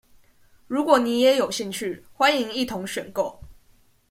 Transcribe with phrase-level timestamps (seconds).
[0.65, 3.39] 如果你也有興趣，歡迎一同選購。